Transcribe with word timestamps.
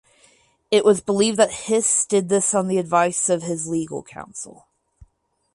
It 0.71 0.83
was 0.83 0.99
believed 0.99 1.37
that 1.37 1.51
Hiss 1.51 2.07
did 2.07 2.27
this 2.27 2.55
on 2.55 2.67
the 2.67 2.79
advice 2.79 3.29
of 3.29 3.43
his 3.43 3.67
legal 3.67 4.01
counsel. 4.01 4.67